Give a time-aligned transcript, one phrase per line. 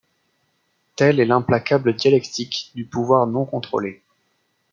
[0.95, 4.01] Telle est l'implacable dialectique du pouvoir non contrôlé.